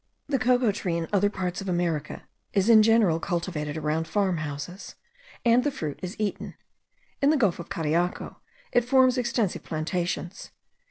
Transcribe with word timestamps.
The 0.27 0.39
cocoa 0.39 0.71
tree, 0.71 0.97
in 0.97 1.03
the 1.03 1.15
other 1.15 1.29
parts 1.29 1.61
of 1.61 1.69
America, 1.69 2.23
is 2.53 2.69
in 2.69 2.81
general 2.81 3.19
cultivated 3.19 3.77
around 3.77 4.07
farm 4.07 4.37
houses, 4.37 4.95
and 5.45 5.63
the 5.63 5.69
fruit 5.69 5.99
is 6.01 6.15
eaten; 6.19 6.55
in 7.21 7.29
the 7.29 7.37
gulf 7.37 7.59
of 7.59 7.69
Cariaco, 7.69 8.37
it 8.71 8.83
forms 8.83 9.19
extensive 9.19 9.61
plantations. 9.61 10.49